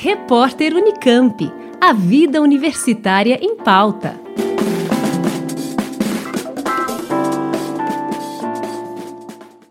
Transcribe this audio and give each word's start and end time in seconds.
Repórter 0.00 0.76
Unicamp. 0.76 1.52
A 1.80 1.92
vida 1.92 2.40
universitária 2.40 3.36
em 3.42 3.56
pauta. 3.56 4.14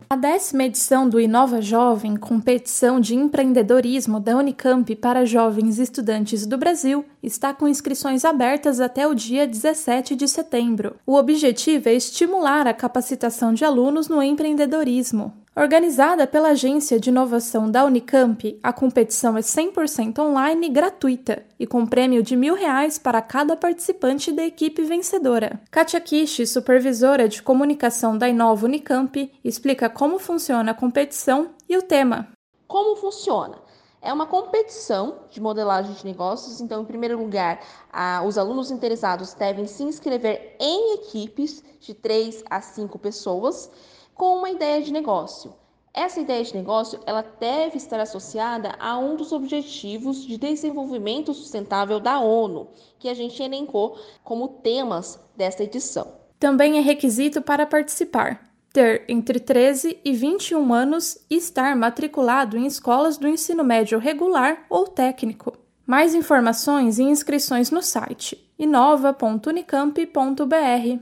A 0.10 0.16
décima 0.18 0.66
edição 0.66 1.08
do 1.08 1.18
Inova 1.18 1.62
Jovem, 1.62 2.18
competição 2.18 3.00
de 3.00 3.16
empreendedorismo 3.16 4.20
da 4.20 4.36
Unicamp 4.36 4.94
para 4.98 5.26
jovens 5.26 5.80
estudantes 5.80 6.46
do 6.46 6.57
Brasil, 6.57 7.05
está 7.23 7.54
com 7.54 7.66
inscrições 7.66 8.25
abertas 8.25 8.82
até 8.82 9.07
o 9.07 9.16
dia 9.16 9.48
17 9.48 10.14
de 10.14 10.28
setembro. 10.28 10.98
O 11.05 11.16
objetivo 11.16 11.88
é 11.88 11.94
estimular 11.94 12.68
a 12.68 12.73
capacitação 12.73 13.54
de 13.54 13.64
alunos 13.64 14.09
no 14.09 14.21
empreendedorismo. 14.21 15.34
Organizada 15.60 16.28
pela 16.28 16.50
Agência 16.50 17.00
de 17.00 17.10
Inovação 17.10 17.71
da 17.71 17.84
Unicamp, 17.84 18.60
a 18.62 18.71
competição 18.71 19.36
é 19.36 19.41
100% 19.41 20.20
online 20.20 20.68
e 20.68 20.70
gratuita 20.70 21.44
e 21.59 21.66
com 21.66 21.84
prêmio 21.84 22.22
de 22.22 22.36
mil 22.36 22.54
reais 22.54 23.00
para 23.00 23.23
cada 23.23 23.55
participante 23.55 24.31
da 24.31 24.44
equipe 24.44 24.84
vencedora. 24.84 25.59
Katia 25.72 26.00
Kishi, 26.00 26.45
supervisora 26.45 27.28
de 27.28 27.41
comunicação 27.41 28.16
da 28.16 28.30
Inova 28.30 28.67
Unicamp, 28.67 29.31
explica 29.44 29.90
como 29.90 30.20
funciona 30.20 30.73
a 30.73 30.76
competição 30.76 31.50
e 31.67 31.76
o 31.76 31.81
tema. 31.81 32.28
Como 32.67 32.95
funciona? 32.95 33.58
É 34.00 34.14
uma 34.14 34.28
competição 34.28 35.22
de 35.31 35.42
modelagem 35.42 35.92
de 35.92 36.05
negócios, 36.05 36.62
então, 36.62 36.84
em 36.84 36.86
primeiro 36.86 37.17
lugar, 37.17 37.59
a, 37.92 38.22
os 38.23 38.38
alunos 38.38 38.70
interessados 38.70 39.34
devem 39.34 39.66
se 39.66 39.81
inscrever 39.81 40.55
em 40.59 40.94
equipes 40.94 41.64
de 41.80 41.95
3 41.95 42.44
a 42.48 42.62
5 42.62 43.00
pessoas 43.00 43.72
com 44.17 44.38
uma 44.38 44.49
ideia 44.49 44.81
de 44.81 44.91
negócio. 44.91 45.53
Essa 45.94 46.20
ideia 46.20 46.44
de 46.44 46.55
negócio 46.55 46.99
ela 47.05 47.23
deve 47.39 47.77
estar 47.77 47.99
associada 47.99 48.75
a 48.80 48.98
um 48.98 49.16
dos 49.16 49.31
objetivos 49.31 50.25
de 50.25 50.38
desenvolvimento 50.38 51.33
sustentável 51.33 52.00
da 52.00 52.19
ONU, 52.19 52.67
que 53.00 53.09
a 53.09 53.14
gente 53.14 53.42
elencou 53.42 53.97
como 54.23 54.47
temas 54.47 55.19
desta 55.36 55.64
edição. 55.64 56.14
Também 56.39 56.77
é 56.77 56.81
requisito 56.81 57.42
para 57.42 57.66
participar 57.66 58.47
ter 58.77 59.03
entre 59.08 59.39
13 59.39 59.97
e 60.05 60.14
21 60.14 60.72
anos 60.72 61.17
e 61.31 61.38
estar 61.38 61.75
matriculado 61.75 62.55
em 62.55 62.67
escolas 62.67 63.17
do 63.17 63.27
ensino 63.27 63.64
médio 63.64 63.97
regular 63.97 64.67
ou 64.70 64.86
técnico. 64.86 65.58
Mais 65.83 66.14
informações 66.14 66.99
e 66.99 67.03
inscrições 67.03 67.72
no 67.72 67.81
site 67.81 68.38
inova.unicamp.br. 68.59 71.02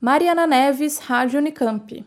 Mariana 0.00 0.46
Neves, 0.46 0.98
Rádio 0.98 1.40
Unicamp. 1.40 2.06